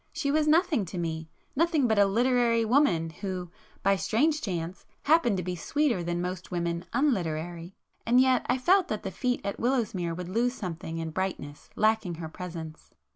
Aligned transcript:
She 0.11 0.31
was 0.31 0.47
nothing 0.47 0.83
to 0.85 0.97
me,—nothing 0.97 1.87
but 1.87 1.99
a 1.99 2.07
'literary' 2.07 2.65
woman 2.65 3.11
who, 3.11 3.51
by 3.83 3.97
strange 3.97 4.41
chance, 4.41 4.83
happened 5.03 5.37
to 5.37 5.43
be 5.43 5.55
sweeter 5.55 6.03
than 6.03 6.19
most 6.19 6.49
women 6.49 6.85
unliterary; 6.91 7.75
and 8.03 8.19
yet 8.19 8.43
I 8.49 8.57
felt 8.57 8.87
that 8.87 9.03
the 9.03 9.11
fête 9.11 9.41
at 9.43 9.59
Willowsmere 9.59 10.15
would 10.15 10.27
lose 10.29 10.53
something 10.55 10.97
in 10.97 11.11
brightness 11.11 11.69
lacking 11.75 12.15
her 12.15 12.29
presence. 12.29 12.89